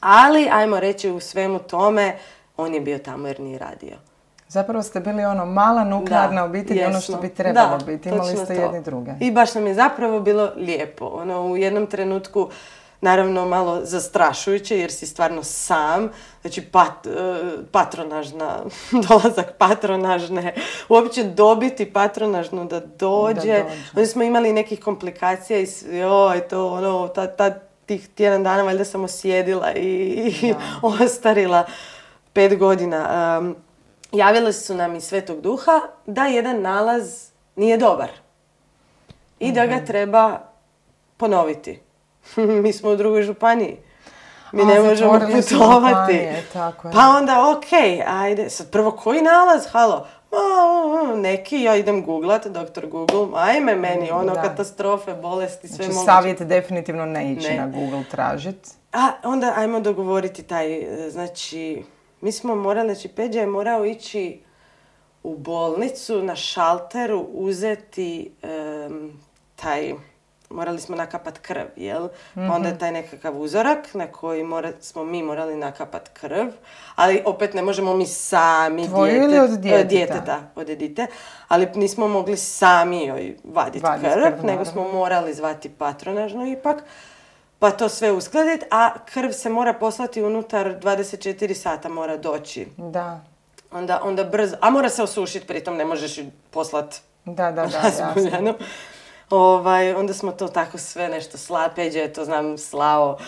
Ali, 0.00 0.48
ajmo 0.52 0.80
reći, 0.80 1.10
u 1.10 1.20
svemu 1.20 1.58
tome, 1.58 2.16
on 2.56 2.74
je 2.74 2.80
bio 2.80 2.98
tamo 2.98 3.26
jer 3.28 3.40
nije 3.40 3.58
radio. 3.58 3.96
Zapravo 4.48 4.82
ste 4.82 5.00
bili 5.00 5.24
ono 5.24 5.46
mala 5.46 5.84
nuklearna 5.84 6.44
obitelj, 6.44 6.84
ono 6.84 7.00
što 7.00 7.16
bi 7.16 7.28
trebalo 7.28 7.78
Da, 7.78 7.84
biti. 7.84 8.08
Imali 8.08 8.36
ste 8.36 8.54
to. 8.56 8.62
jedni 8.62 8.82
druge. 8.82 9.10
I 9.20 9.30
baš 9.30 9.54
nam 9.54 9.66
je 9.66 9.74
zapravo 9.74 10.20
bilo 10.20 10.52
lijepo. 10.56 11.06
Ono, 11.06 11.42
u 11.46 11.56
jednom 11.56 11.86
trenutku, 11.86 12.50
naravno 13.00 13.46
malo 13.46 13.80
zastrašujuće 13.84 14.78
jer 14.78 14.92
si 14.92 15.06
stvarno 15.06 15.42
sam, 15.42 16.10
znači 16.40 16.62
pat, 16.62 17.06
e, 17.06 17.10
patronažna, 17.72 18.58
dolazak 19.08 19.54
patronažne, 19.58 20.54
uopće 20.88 21.24
dobiti 21.24 21.92
patronažnu 21.92 22.64
da 22.64 22.80
dođe. 22.80 23.34
dođe. 23.34 23.64
Onda 23.96 24.06
smo 24.06 24.22
imali 24.22 24.52
nekih 24.52 24.80
komplikacija 24.80 25.60
i 25.60 25.66
joj, 25.90 26.48
to 26.48 26.72
ono, 26.72 27.08
ta, 27.08 27.26
ta, 27.26 27.50
tih 27.86 28.08
tjedan 28.08 28.42
dana 28.44 28.62
valjda 28.62 28.84
sam 28.84 29.04
osjedila 29.04 29.72
i, 29.72 29.88
i 30.42 30.54
ostarila 31.04 31.66
pet 32.32 32.58
godina. 32.58 33.08
Um, 33.40 33.56
javili 34.12 34.52
su 34.52 34.74
nam 34.74 34.96
iz 34.96 35.04
Svetog 35.04 35.40
Duha 35.40 35.80
da 36.06 36.26
jedan 36.26 36.60
nalaz 36.62 37.28
nije 37.56 37.76
dobar 37.76 38.08
i 39.38 39.52
da 39.52 39.64
Mhm. 39.64 39.70
ga 39.74 39.84
treba 39.86 40.38
ponoviti. 41.16 41.80
Mi 42.62 42.72
smo 42.72 42.90
u 42.90 42.96
drugoj 42.96 43.22
županiji. 43.22 43.76
Mi 44.52 44.62
A, 44.62 44.64
ne 44.64 44.80
možemo 44.80 45.12
putovati. 45.12 46.26
tako 46.52 46.88
je. 46.88 46.92
Pa 46.92 47.00
onda, 47.08 47.50
ok, 47.50 47.64
ajde. 48.08 48.50
Sad 48.50 48.70
prvo, 48.70 48.90
koji 48.90 49.22
nalaz? 49.22 49.66
Halo. 49.66 50.06
Ma, 50.30 50.38
neki, 51.14 51.62
ja 51.62 51.76
idem 51.76 52.04
googlat, 52.04 52.46
doktor 52.46 52.86
Google, 52.86 53.28
ajme 53.34 53.74
meni, 53.74 54.10
ono, 54.10 54.34
Da. 54.34 54.42
katastrofe, 54.42 55.14
bolesti, 55.14 55.68
sve 55.68 55.76
Znači, 55.76 55.88
moguće. 55.88 56.04
savjet 56.06 56.42
definitivno 56.42 57.06
ne 57.06 57.32
ići 57.32 57.48
Ne. 57.48 57.56
na 57.56 57.66
Google 57.68 58.04
tražit. 58.10 58.68
A 58.92 59.10
onda 59.24 59.52
ajmo 59.56 59.80
dogovoriti 59.80 60.42
taj, 60.42 60.82
znači, 61.10 61.82
mi 62.20 62.32
smo 62.32 62.54
morali, 62.54 62.88
znači 62.88 63.08
Peđa 63.08 63.40
je 63.40 63.46
morao 63.46 63.84
ići 63.84 64.40
u 65.22 65.36
bolnicu 65.36 66.22
na 66.22 66.36
šalteru 66.36 67.26
uzeti 67.30 68.30
taj, 69.56 69.94
morali 70.50 70.80
smo 70.80 70.96
nakapat 70.96 71.38
krv, 71.38 71.66
jel? 71.76 72.08
Mhm. 72.36 72.50
onda 72.50 72.68
je 72.68 72.78
taj 72.78 72.92
nekakav 72.92 73.40
uzorak 73.40 73.94
na 73.94 74.06
koji 74.06 74.44
mora, 74.44 74.72
smo 74.80 75.04
mi 75.04 75.22
morali 75.22 75.56
nakapat 75.56 76.08
krv, 76.08 76.46
ali 76.94 77.22
opet 77.24 77.54
ne 77.54 77.62
možemo 77.62 77.94
mi 77.94 78.06
sami 78.06 78.88
Tvoju 78.88 79.16
ili 79.16 79.26
djete- 79.28 79.40
od 79.42 79.50
e, 79.50 79.56
djeteta? 79.56 79.84
djeteta, 79.84 80.40
od 80.54 80.66
djete, 80.66 81.06
ali 81.48 81.68
nismo 81.74 82.08
mogli 82.08 82.36
sami 82.36 83.04
joj 83.04 83.36
vaditi 83.44 83.84
Vadit 83.84 84.12
krv, 84.12 84.22
krv, 84.22 84.46
nego 84.46 84.64
smo 84.64 84.88
morali 84.88 85.34
zvati 85.34 85.68
patronažno 85.68 86.46
ipak, 86.46 86.76
pa 87.58 87.70
to 87.70 87.88
sve 87.88 88.12
uskladiti, 88.12 88.66
a 88.70 88.90
krv 89.04 89.30
se 89.30 89.48
mora 89.48 89.72
poslati 89.72 90.22
unutar 90.22 90.66
24 90.78 91.54
sata 91.54 91.88
mora 91.88 92.16
doći. 92.16 92.66
Da, 92.76 93.20
Onda, 93.70 94.00
onda 94.04 94.24
brzo, 94.24 94.56
a 94.60 94.70
mora 94.70 94.88
se 94.88 95.02
osušiti, 95.02 95.46
pritom 95.46 95.76
ne 95.76 95.84
možeš 95.84 96.18
ju 96.18 96.24
poslat 96.50 96.94
da, 97.24 97.50
da, 97.50 97.66
da, 97.66 97.80
razbuljanu. 97.82 98.54
Ovaj, 99.30 99.92
onda 99.92 100.14
smo 100.14 100.32
to 100.32 100.48
tako 100.48 100.78
sve 100.78 101.08
nešto 101.08 101.38
sla, 101.38 101.68
Peđa 101.68 101.98
je 101.98 102.12
to 102.12 102.24
znam 102.24 102.58
slao, 102.58 103.18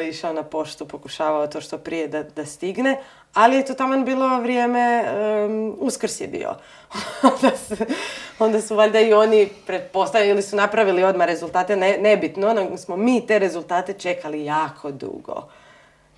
e, 0.00 0.08
išao 0.08 0.32
na 0.32 0.42
poštu, 0.42 0.88
pokušavao 0.88 1.46
to 1.46 1.60
što 1.60 1.78
prije 1.78 2.08
da, 2.08 2.22
da 2.22 2.46
stigne, 2.46 2.98
ali 3.34 3.56
je 3.56 3.64
to 3.64 3.74
taman 3.74 4.04
bilo 4.04 4.40
vrijeme, 4.40 5.04
em, 5.06 5.74
uskrs 5.78 6.20
je 6.20 6.28
bio. 6.28 6.54
onda, 7.34 7.56
se- 7.58 7.86
onda 8.38 8.60
su 8.60 8.76
valjda 8.76 9.00
i 9.00 9.12
oni 9.12 9.48
pretpostavili 9.66 10.30
ili 10.30 10.42
su 10.42 10.56
napravili 10.56 11.04
odmah 11.04 11.26
rezultate, 11.26 11.76
ne, 11.76 11.98
nebitno, 11.98 12.52
nego 12.54 12.76
smo 12.76 12.96
mi 12.96 13.26
te 13.26 13.38
rezultate 13.38 13.92
čekali 13.92 14.44
jako 14.44 14.90
dugo. 14.90 15.42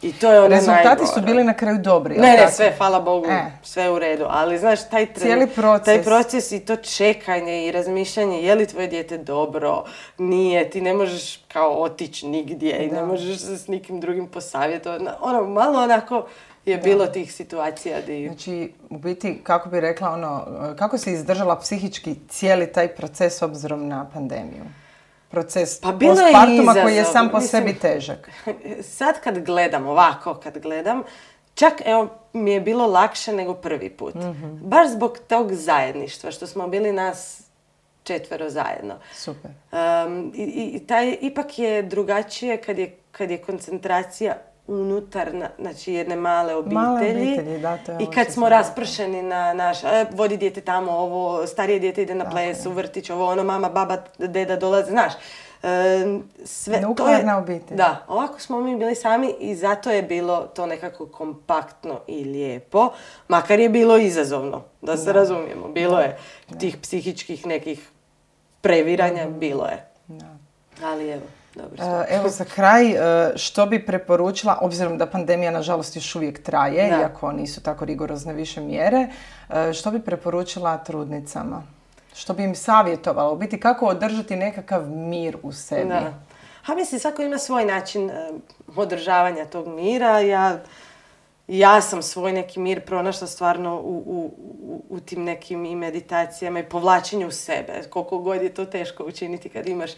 I 0.02 0.12
to 0.12 0.32
je 0.32 0.38
ono 0.38 0.49
Rezultati 0.49 1.06
su 1.06 1.12
najgore. 1.12 1.26
bili 1.26 1.44
na 1.44 1.54
kraju 1.54 1.78
dobri, 1.78 2.14
Ne, 2.14 2.32
ne, 2.35 2.49
sve, 2.50 2.75
hvala 2.78 3.00
Bogu, 3.00 3.26
E. 3.26 3.42
sve 3.62 3.90
u 3.90 3.99
redu. 3.99 4.26
Ali, 4.28 4.59
znaš, 4.59 4.88
taj, 4.88 5.06
tren- 5.06 5.18
Cijeli 5.18 5.47
proces. 5.47 5.85
taj 5.85 6.02
proces 6.02 6.52
i 6.52 6.61
to 6.61 6.76
čekanje 6.76 7.66
i 7.66 7.73
razmišljanje, 7.73 8.42
je 8.42 8.54
li 8.54 8.66
tvoje 8.66 8.88
dijete 8.88 9.18
dobro, 9.18 9.85
nije, 10.18 10.71
ti 10.71 10.80
ne 10.80 10.94
možeš 10.94 11.37
kao 11.49 11.71
otići 11.73 12.26
nigdje 12.28 12.78
i 12.78 12.87
ne 12.87 12.94
Da. 12.94 13.06
možeš 13.06 13.38
se 13.38 13.59
s 13.59 13.68
nikim 13.68 14.00
drugim 14.00 14.26
posavjetovati. 14.26 15.04
Ono, 15.21 15.42
malo 15.42 15.78
onako 15.80 16.26
je 16.66 16.78
bilo 16.78 17.06
tih 17.06 17.35
situacija 17.35 18.00
di... 18.00 18.26
Znači, 18.26 18.73
u 18.90 18.99
biti, 18.99 19.40
kako 19.42 19.68
bi 19.68 19.80
rekla, 19.80 20.11
ono, 20.11 20.47
kako 20.76 20.99
si 20.99 21.12
izdržala 21.12 21.56
psihički 21.56 22.14
cijeli 22.28 22.66
taj 22.66 22.88
proces 22.88 23.42
obzirom 23.42 23.88
na 23.88 24.11
pandemiju? 24.11 24.64
Proces 25.32 25.80
Pa 25.80 25.92
bilo 25.92 26.12
je 26.12 26.18
postpartuma 26.22 26.72
koji 26.74 26.96
je 26.96 27.04
sam 27.04 27.28
po 27.28 27.36
mislim- 27.36 27.62
sebi 27.62 27.74
težak. 27.74 28.30
Sad 28.98 29.20
kad 29.20 29.38
gledam, 29.38 29.86
ovako 29.86 30.34
kad 30.34 30.58
gledam, 30.58 31.02
čak 31.54 31.72
evo 31.84 32.02
mi 32.32 32.52
je 32.52 32.60
bilo 32.60 32.86
lakše 32.86 33.32
nego 33.32 33.54
prvi 33.54 33.90
put. 33.90 34.14
Baš 34.62 34.88
zbog 34.88 35.18
tog 35.20 35.52
zajedništva, 35.52 36.30
što 36.30 36.46
smo 36.46 36.68
bili 36.68 36.92
nas 36.92 37.42
četvero 38.04 38.50
zajedno. 38.50 38.94
Super. 39.14 39.50
Um, 39.72 40.32
i- 40.34 40.42
i 40.74 40.80
taj 40.80 41.16
ipak 41.20 41.58
je 41.58 41.82
drugačije 41.82 42.56
kad 42.56 42.78
je, 42.78 42.96
kad 43.12 43.30
je 43.30 43.38
koncentracija 43.38 44.36
unutar 44.69 45.35
na- 45.35 45.50
znači 45.59 45.92
jedne 45.92 46.16
male 46.16 46.54
obitelji. 46.54 46.75
Male 46.76 47.00
obitelji, 47.23 47.59
da, 47.59 47.76
to 47.76 47.92
je 47.92 47.97
I 47.97 48.02
ovo 48.02 48.12
kad 48.12 48.26
smo 48.28 48.49
raspršeni 48.49 49.23
na 49.23 49.52
naš, 49.54 49.85
e, 49.85 50.07
vodi 50.12 50.37
dijete 50.37 50.61
tamo, 50.61 50.92
ovo, 50.92 51.47
starije 51.47 51.78
dijete 51.78 52.02
ide 52.02 52.14
na 52.14 52.25
ples, 52.26 52.66
u 52.66 52.71
vrtić, 52.71 53.11
ovo, 53.11 53.26
ono, 53.26 53.45
mama, 53.45 53.69
baba, 53.71 53.97
deda 54.19 54.57
dolaze, 54.57 54.90
znaš. 54.90 55.12
Um, 55.62 56.25
sve, 56.45 56.73
to 56.73 56.78
je- 56.78 56.83
Nuklearna 56.83 57.38
obitelj. 57.38 57.76
Da, 57.76 58.04
ovako 58.09 58.40
smo 58.40 58.61
mi 58.61 58.76
bili 58.76 58.95
sami 58.95 59.35
i 59.40 59.54
zato 59.54 59.90
je 59.90 60.02
bilo 60.02 60.40
to 60.45 60.66
nekako 60.66 61.07
kompaktno 61.07 62.00
i 62.07 62.25
lijepo, 62.25 62.90
makar 63.28 63.61
je 63.61 63.69
bilo 63.69 63.97
izazovno, 63.99 64.62
da 64.81 64.97
se 64.97 65.12
razumijemo. 65.12 65.69
Bilo 65.69 65.99
je 65.99 66.16
tih 66.59 66.76
psihičkih 66.76 67.47
nekih 67.47 67.88
previranja, 68.61 69.26
bilo 69.28 69.66
je. 69.66 69.87
Da. 70.09 70.26
Ali 70.83 71.09
evo, 71.09 71.23
E, 71.56 72.04
Evo 72.09 72.28
za 72.28 72.44
kraj, 72.44 72.90
e, 72.90 73.32
što 73.37 73.66
bi 73.66 73.87
preporučila, 73.87 74.59
obzirom 74.61 74.99
da 74.99 75.06
pandemija 75.06 75.50
nažalost 75.50 75.97
još 75.97 76.14
uvijek 76.14 76.42
traje, 76.42 76.90
Da. 76.90 76.99
iako 77.00 77.32
nisu 77.32 77.61
tako 77.61 77.85
rigorozne 77.85 78.35
više 78.35 78.61
mjere, 78.61 79.09
e, 79.50 79.73
što 79.73 79.90
bi 79.90 80.00
preporučila 80.00 80.78
trudnicama? 80.78 81.62
Što 82.14 82.35
bi 82.35 82.42
im 82.44 82.54
savjetovala? 82.54 83.32
U 83.32 83.37
biti 83.37 83.61
kako 83.61 83.87
održati 83.87 84.37
nekakav 84.37 84.90
mir 84.90 85.37
u 85.42 85.52
sebi? 85.52 85.88
Da. 85.88 86.14
A 86.66 86.75
mislim, 86.75 87.00
svako 87.00 87.23
ima 87.23 87.38
svoj 87.38 87.64
način 87.64 88.11
održavanja 88.76 89.44
tog 89.44 89.68
mira. 89.68 90.21
Ja, 90.21 90.59
ja 91.49 91.80
sam 91.80 92.02
svoj 92.02 92.32
neki 92.32 92.61
mir 92.61 92.80
pronašla 92.80 93.26
stvarno 93.26 93.76
u, 93.76 94.02
u, 94.06 94.34
u, 94.62 94.84
u 94.88 95.00
tim 95.00 95.25
nekim 95.25 95.64
i 95.64 95.76
meditacijama 95.76 96.61
i 96.61 96.68
povlačenju 96.68 97.28
u 97.28 97.30
sebe. 97.30 97.82
Koliko 97.90 98.18
god 98.18 98.42
je 98.42 98.54
to 98.54 98.64
teško 98.64 99.04
učiniti 99.04 99.49
kad 99.49 99.68
imaš 99.68 99.90
e, 99.92 99.96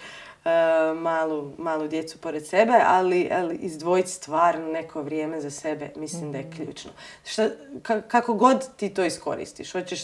malu, 0.94 1.52
malu 1.58 1.88
djecu 1.88 2.18
pored 2.18 2.46
sebe, 2.46 2.80
ali, 2.86 3.28
ali 3.32 3.54
izdvojiti 3.56 4.10
stvarno 4.10 4.72
neko 4.72 5.02
vrijeme 5.02 5.40
za 5.40 5.50
sebe 5.50 5.90
mislim 5.96 6.32
da 6.32 6.38
je 6.38 6.50
ključno. 6.56 6.90
Šta, 7.24 7.48
ka- 7.82 8.02
kako 8.08 8.34
god 8.34 8.76
ti 8.76 8.94
to 8.94 9.04
iskoristiš, 9.04 9.72
hoćeš 9.72 10.00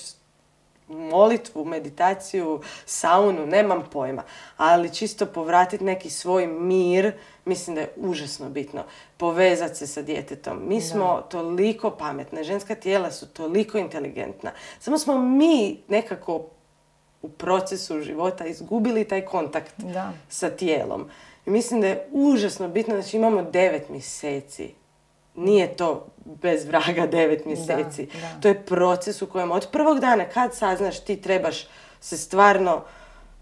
molitvu, 0.91 1.65
meditaciju, 1.65 2.61
saunu, 2.87 3.47
nemam 3.47 3.85
pojma. 3.93 4.23
Ali 4.57 4.95
čisto 4.95 5.27
povratiti 5.27 5.85
neki 5.85 6.11
svoj 6.11 6.47
mir, 6.47 7.13
mislim 7.45 7.75
da 7.75 7.81
je 7.81 7.93
užasno 7.97 8.49
bitno. 8.49 8.85
Povezati 9.17 9.75
se 9.75 9.87
sa 9.87 10.03
djetetom. 10.03 10.69
Mi 10.69 10.81
smo 10.81 11.23
toliko 11.31 11.91
pametne, 11.91 12.45
ženska 12.45 12.75
tijela 12.75 13.11
su 13.11 13.27
toliko 13.29 13.79
inteligentna. 13.79 14.51
Samo 14.79 14.99
smo 14.99 15.19
mi 15.19 15.83
nekako 15.89 16.47
u 17.23 17.29
procesu 17.29 18.01
života 18.01 18.47
izgubili 18.47 19.05
taj 19.05 19.25
kontakt 19.25 19.75
Da. 19.79 20.13
sa 20.29 20.51
tijelom. 20.51 21.09
I 21.47 21.51
mislim 21.51 21.81
da 21.81 21.87
je 21.87 22.09
užasno 22.13 22.69
bitno, 22.69 22.95
znači 22.95 23.17
imamo 23.17 23.43
devet 23.43 23.89
mjeseci. 23.89 24.80
Nije 25.41 25.77
to 25.77 26.07
bez 26.25 26.65
vraga 26.65 27.07
devet 27.07 27.45
mjeseci. 27.45 28.07
da. 28.07 28.41
To 28.41 28.49
je 28.49 28.65
proces 28.65 29.23
u 29.23 29.27
kojem 29.27 29.51
od 29.51 29.69
prvog 29.73 30.01
dana 30.01 30.25
kad 30.25 30.55
saznaš 30.55 31.01
ti 31.01 31.21
trebaš 31.21 31.67
se 32.01 32.17
stvarno 32.17 32.85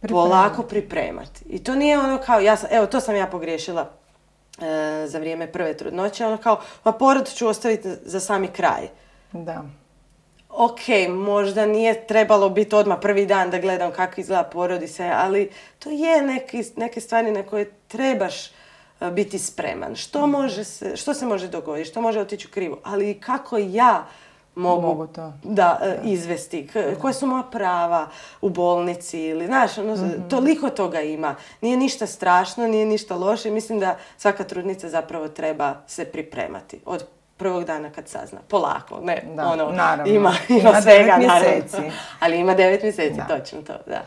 polako 0.08 0.62
pripremati. 0.62 1.44
I 1.46 1.64
to 1.64 1.74
nije 1.74 1.98
ono 1.98 2.18
kao, 2.18 2.40
ja 2.40 2.56
sam, 2.56 2.68
evo 2.72 2.86
to 2.86 3.00
sam 3.00 3.16
ja 3.16 3.26
pogriješila 3.26 3.90
e, 4.60 5.06
za 5.06 5.18
vrijeme 5.18 5.52
prve 5.52 5.76
trudnoće, 5.76 6.26
ono 6.26 6.36
kao, 6.36 6.60
ma 6.84 6.92
porod 6.92 7.34
ću 7.34 7.48
ostaviti 7.48 7.88
za 8.02 8.20
sami 8.20 8.48
kraj. 8.48 8.88
Da. 9.32 9.64
Ok, 10.48 10.80
možda 11.08 11.66
nije 11.66 12.06
trebalo 12.06 12.48
biti 12.48 12.74
odmah 12.74 12.98
prvi 13.00 13.26
dan 13.26 13.50
da 13.50 13.58
gledam 13.58 13.92
kako 13.92 14.20
izgleda 14.20 14.44
porod 14.44 14.82
i 14.82 14.88
sve, 14.88 15.12
ali 15.14 15.50
to 15.78 15.90
je 15.90 16.22
neki, 16.22 16.64
neke 16.76 17.00
stvari 17.00 17.30
na 17.30 17.42
koje 17.42 17.72
trebaš 17.88 18.50
biti 19.02 19.38
spreman. 19.38 19.96
Što, 19.96 20.26
može 20.26 20.64
se, 20.64 20.96
što 20.96 21.14
se 21.14 21.26
može 21.26 21.48
dogoditi, 21.48 21.88
što 21.88 22.00
može 22.00 22.20
otići 22.20 22.46
u 22.46 22.50
krivo, 22.50 22.78
ali 22.84 23.10
i 23.10 23.14
kako 23.14 23.58
ja 23.58 24.06
mogu, 24.54 24.82
Mogu 24.82 25.06
to. 25.06 25.32
Da, 25.42 25.80
e, 25.82 25.98
izvesti, 26.04 26.66
K- 26.66 27.00
koje 27.00 27.14
su 27.14 27.26
moja 27.26 27.42
prava 27.42 28.06
u 28.40 28.48
bolnici 28.48 29.20
ili, 29.20 29.46
znaš, 29.46 29.78
ono, 29.78 29.96
toliko 30.20 30.70
toga 30.70 31.00
ima. 31.00 31.34
Nije 31.60 31.76
ništa 31.76 32.06
strašno, 32.06 32.66
nije 32.66 32.86
ništa 32.86 33.16
loše. 33.16 33.50
Mislim 33.50 33.80
da 33.80 33.96
svaka 34.16 34.44
trudnica 34.44 34.88
zapravo 34.88 35.28
treba 35.28 35.74
se 35.86 36.04
pripremati 36.04 36.80
od 36.86 37.04
prvog 37.36 37.64
dana 37.64 37.90
kad 37.90 38.08
sazna. 38.08 38.38
Polako, 38.48 39.00
ne, 39.02 39.22
Da, 39.34 39.46
ono, 39.46 39.70
naravno. 39.72 40.06
ima, 40.06 40.32
ima, 40.48 40.60
Ima 40.60 40.82
svega, 40.82 41.12
devet 41.12 41.28
naravno. 41.28 41.48
mjeseci. 41.50 41.82
Ali 42.20 42.36
ima 42.38 42.54
devet 42.54 42.82
mjeseci, 42.82 43.16
Da. 43.18 43.36
točno 43.36 43.62
to, 43.62 43.72
da. 43.86 44.02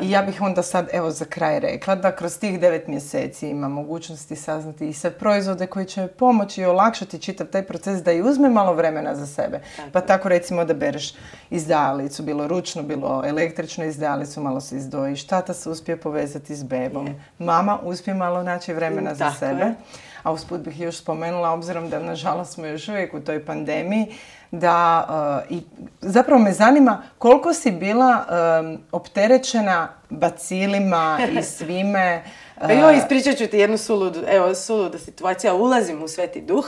I 0.00 0.10
ja 0.10 0.22
bih 0.22 0.42
onda 0.42 0.62
sad, 0.62 0.88
evo 0.92 1.10
za 1.10 1.24
kraj 1.24 1.60
rekla, 1.60 1.94
da 1.94 2.16
kroz 2.16 2.38
tih 2.38 2.60
devet 2.60 2.86
mjeseci 2.86 3.48
ima 3.48 3.68
mogućnosti 3.68 4.36
saznati 4.36 4.88
i 4.88 4.92
sve 4.92 5.10
proizvode 5.10 5.66
koji 5.66 5.86
će 5.86 6.06
pomoći 6.06 6.60
i 6.60 6.64
olakšati 6.64 7.18
čitav 7.18 7.46
taj 7.46 7.62
proces 7.62 8.02
da 8.02 8.12
i 8.12 8.22
uzme 8.22 8.48
malo 8.48 8.74
vremena 8.74 9.14
za 9.14 9.26
sebe. 9.26 9.60
Pa 9.92 10.00
tako 10.00 10.28
recimo 10.28 10.64
da 10.64 10.74
bereš 10.74 11.14
izdajalicu, 11.50 12.22
bilo 12.22 12.48
ručno, 12.48 12.82
bilo 12.82 13.22
električno 13.26 13.84
izdajalicu, 13.84 14.40
malo 14.40 14.60
se 14.60 14.76
izdojiš, 14.76 15.26
tata 15.26 15.54
se 15.54 15.70
uspije 15.70 15.96
povezati 15.96 16.56
s 16.56 16.62
bebom, 16.62 17.08
mama 17.38 17.78
uspije 17.82 18.14
malo 18.14 18.42
naći 18.42 18.72
vremena 18.72 19.14
za 19.14 19.24
Tako 19.24 19.38
sebe. 19.38 19.62
je. 19.62 19.74
A 20.22 20.32
usput 20.32 20.60
bih 20.60 20.80
još 20.80 20.98
spomenula, 20.98 21.50
obzirom 21.50 21.90
da 21.90 21.98
nažalost 21.98 22.52
smo 22.52 22.66
još 22.66 22.88
uvijek 22.88 23.14
u 23.14 23.20
toj 23.20 23.44
pandemiji, 23.44 24.06
da 24.50 25.06
uh, 25.50 25.56
i 25.56 25.62
zapravo 26.00 26.42
me 26.42 26.52
zanima 26.52 27.02
koliko 27.18 27.54
si 27.54 27.70
bila 27.70 28.24
um, 28.60 28.78
opterećena 28.92 29.88
bacilima 30.10 31.18
i 31.32 31.42
svime. 31.56 32.24
Pa 32.60 32.72
joj, 32.72 32.96
ispričat 32.96 33.36
ću 33.36 33.46
ti 33.46 33.58
jednu 33.58 33.78
suludu, 33.78 34.20
evo, 34.28 34.54
suluda 34.54 34.98
situacija. 34.98 35.54
Ulazim 35.54 36.02
u 36.02 36.08
Sveti 36.08 36.40
Duh, 36.40 36.64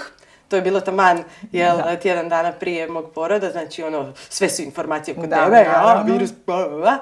to 0.48 0.56
je 0.56 0.62
bilo 0.62 0.80
taman, 0.80 1.22
jel, 1.52 1.76
tjedan 2.02 2.28
dana 2.28 2.52
prije 2.52 2.88
mog 2.88 3.10
poroda, 3.14 3.50
znači 3.50 3.82
ono, 3.82 4.12
sve 4.28 4.48
su 4.48 4.62
informacije 4.62 5.14
kod 5.14 5.28
Da, 5.28 5.44
tebe, 5.44 5.56
ja, 5.56 6.02
virus, 6.06 6.30
bla, 6.46 6.68
bla, 6.68 6.78
bla. 6.78 6.98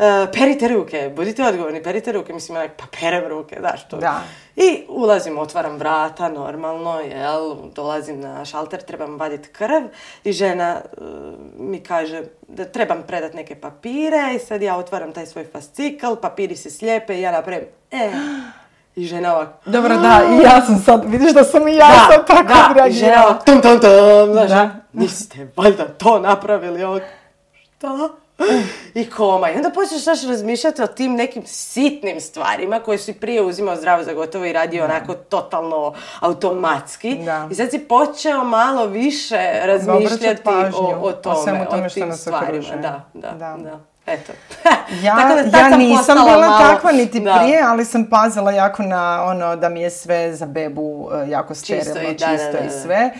E, 0.00 0.26
perite 0.32 0.68
ruke, 0.68 1.12
budite 1.16 1.44
odgovorni, 1.44 1.82
perite 1.82 2.12
ruke, 2.12 2.32
mislim, 2.32 2.56
onak, 2.56 2.70
pa 2.76 2.84
perem 3.00 3.24
ruke, 3.28 3.56
znaš 3.60 3.88
to. 3.88 3.96
Da. 3.96 4.22
I 4.56 4.84
ulazim, 4.88 5.38
otvaram 5.38 5.76
vrata, 5.76 6.28
normalno, 6.28 7.00
jel, 7.00 7.54
dolazim 7.74 8.20
na 8.20 8.44
šalter, 8.44 8.82
trebam 8.82 9.18
vaditi 9.18 9.48
krv 9.48 9.82
i 10.24 10.32
žena 10.32 10.76
e, 10.76 11.00
mi 11.58 11.80
kaže 11.80 12.22
da 12.48 12.64
trebam 12.64 13.02
predat 13.06 13.34
neke 13.34 13.54
papire 13.54 14.32
i 14.36 14.38
sad 14.38 14.62
ja 14.62 14.76
otvaram 14.76 15.12
taj 15.12 15.26
svoj 15.26 15.44
fascikl, 15.52 16.14
papiri 16.22 16.56
se 16.56 16.70
slijepe 16.70 17.14
i 17.14 17.20
ja 17.20 17.32
napravim, 17.32 17.64
e, 17.90 18.10
i 18.96 19.04
žena 19.04 19.34
ovako, 19.34 19.70
Dobro, 19.70 19.96
da, 19.96 20.20
i 20.30 20.44
ja 20.44 20.62
sam 20.66 20.82
sad, 20.84 21.04
vidiš 21.10 21.32
da 21.32 21.44
sam 21.44 21.68
i 21.68 21.76
ja 21.76 21.90
sad 22.10 22.26
tako 22.26 22.74
da, 22.74 22.86
i 22.86 22.92
žena 22.92 23.26
ovako, 23.26 23.44
tum, 23.44 23.60
tum, 23.60 23.80
tum, 23.80 24.32
znaš, 24.32 24.48
Da. 24.48 24.70
niste 24.92 25.48
valjda 25.56 25.88
to 25.88 26.18
napravili, 26.18 26.84
ovako, 26.84 27.06
šta? 27.80 28.08
I 28.94 29.06
koma. 29.06 29.50
I 29.50 29.56
onda 29.56 29.70
počneš 29.70 30.02
znaš 30.02 30.22
razmišljati 30.22 30.82
o 30.82 30.86
tim 30.86 31.14
nekim 31.14 31.42
sitnim 31.46 32.20
stvarima 32.20 32.80
koje 32.80 32.98
si 32.98 33.12
prije 33.14 33.42
uzimao 33.42 33.76
zdravo 33.76 34.02
za 34.02 34.12
gotovo 34.12 34.44
i 34.44 34.52
radio 34.52 34.84
onako 34.84 35.14
totalno 35.14 35.92
automatski. 36.20 37.14
Da. 37.16 37.48
I 37.50 37.54
sad 37.54 37.70
si 37.70 37.78
počeo 37.80 38.44
malo 38.44 38.86
više 38.86 39.36
razmišljati 39.64 40.42
pažnju 40.44 40.78
o, 40.78 40.98
o 40.98 41.00
o 41.00 41.12
tome, 41.12 41.62
o, 41.62 41.64
tome 41.66 41.88
što 41.88 42.00
tim 42.00 42.08
nas 42.08 42.20
stvarima. 42.20 42.48
okružuje. 42.48 42.78
Da, 42.78 43.00
da, 43.14 43.30
Da. 43.30 43.56
da. 43.60 43.78
Eto. 44.06 44.32
Ja, 45.02 45.16
Tako 45.16 45.34
da 45.42 45.58
ja 45.58 45.70
sam 45.70 45.78
nisam 45.78 46.16
bila 46.16 46.38
malo- 46.38 46.58
takva 46.60 46.92
niti 46.92 47.20
Da. 47.20 47.34
prije, 47.34 47.62
ali 47.62 47.84
sam 47.84 48.06
pazila 48.06 48.52
jako 48.52 48.82
na 48.82 49.24
ono 49.24 49.56
da 49.56 49.68
mi 49.68 49.80
je 49.80 49.90
sve 49.90 50.34
za 50.34 50.46
bebu 50.46 51.10
e, 51.16 51.30
jako 51.30 51.54
Čisto 51.54 51.64
sterilno, 51.64 52.00
i 52.02 52.14
da, 52.14 52.26
da, 52.26 52.32
čisto 52.32 52.52
da, 52.52 52.58
i 52.58 52.64
da. 52.64 52.70
sve. 52.72 53.10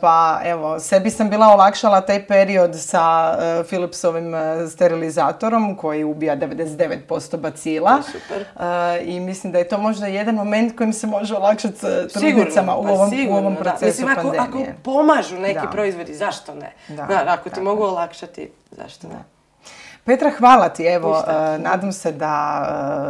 Pa 0.00 0.40
evo, 0.44 0.80
sebi 0.80 1.10
sam 1.10 1.30
bila 1.30 1.46
olakšala 1.46 2.00
taj 2.00 2.26
period 2.26 2.76
sa 2.76 3.36
e, 3.40 3.64
Philipsovim 3.64 4.34
e, 4.34 4.68
sterilizatorom 4.68 5.76
koji 5.76 6.04
ubija 6.04 6.36
99% 6.36 7.36
bacila. 7.36 8.02
Super. 8.02 8.40
E, 8.40 9.04
I 9.04 9.20
mislim 9.20 9.52
da 9.52 9.58
je 9.58 9.68
to 9.68 9.78
možda 9.78 10.06
jedan 10.06 10.34
moment 10.34 10.76
kojim 10.76 10.92
se 10.92 11.06
može 11.06 11.36
olakšati 11.36 11.76
trudnicama 12.12 12.76
u 12.76 12.84
pa 12.84 12.90
ovom, 12.90 13.10
u 13.30 13.34
ovom 13.34 13.54
da. 13.54 13.60
procesu 13.60 13.86
Mislim, 13.86 14.08
ako, 14.08 14.28
ako 14.28 14.36
pandemije. 14.38 14.74
pomažu 14.82 15.36
neki 15.36 15.60
Da. 15.60 15.70
proizvodi, 15.70 16.14
zašto 16.14 16.54
ne? 16.54 16.72
Da, 16.88 17.06
Znaš, 17.06 17.22
ako 17.28 17.50
ti 17.50 17.60
mogu 17.60 17.82
olakšati, 17.82 18.50
zašto 18.70 19.08
ne? 19.08 19.39
Petra, 20.04 20.30
hvala 20.30 20.68
ti. 20.68 20.84
Evo, 20.84 21.16
e, 21.18 21.58
nadam 21.58 21.92
se 21.92 22.12
da, 22.12 22.62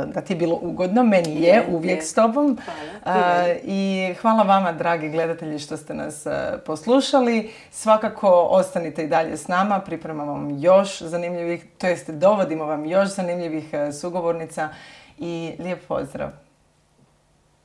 e, 0.08 0.12
da 0.12 0.20
ti 0.20 0.32
je 0.32 0.36
bilo 0.36 0.58
ugodno. 0.62 1.02
Meni 1.02 1.42
je, 1.42 1.48
Je, 1.48 1.66
uvijek 1.70 1.98
je. 1.98 2.02
s 2.02 2.14
tobom. 2.14 2.58
Hvala. 3.04 3.46
E, 3.46 3.60
I 3.64 4.14
hvala 4.20 4.42
vama, 4.42 4.72
dragi 4.72 5.08
gledatelji, 5.08 5.58
što 5.58 5.76
ste 5.76 5.94
nas 5.94 6.26
poslušali. 6.66 7.50
Svakako 7.70 8.28
ostanite 8.50 9.04
i 9.04 9.08
dalje 9.08 9.36
s 9.36 9.48
nama. 9.48 9.80
Pripremamo 9.80 10.32
vam 10.32 10.58
još 10.58 11.02
zanimljivih, 11.02 11.66
to 11.78 11.86
jest 11.86 12.10
dovodimo 12.10 12.64
vam 12.64 12.84
još 12.86 13.08
zanimljivih 13.08 13.64
sugovornica. 14.00 14.68
I 15.18 15.52
lijep 15.58 15.86
pozdrav. 15.88 16.49